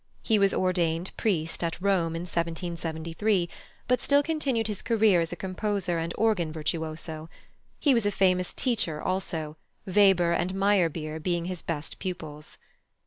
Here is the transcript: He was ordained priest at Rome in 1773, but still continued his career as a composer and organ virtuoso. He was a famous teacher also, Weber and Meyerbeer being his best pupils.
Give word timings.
He 0.23 0.39
was 0.39 0.51
ordained 0.51 1.15
priest 1.15 1.63
at 1.63 1.79
Rome 1.79 2.15
in 2.15 2.23
1773, 2.23 3.47
but 3.87 4.01
still 4.01 4.23
continued 4.23 4.65
his 4.65 4.81
career 4.81 5.21
as 5.21 5.31
a 5.31 5.35
composer 5.35 5.99
and 5.99 6.11
organ 6.17 6.51
virtuoso. 6.51 7.29
He 7.79 7.93
was 7.93 8.07
a 8.07 8.11
famous 8.11 8.51
teacher 8.51 8.99
also, 8.99 9.57
Weber 9.85 10.31
and 10.31 10.55
Meyerbeer 10.55 11.19
being 11.19 11.45
his 11.45 11.61
best 11.61 11.99
pupils. 11.99 12.57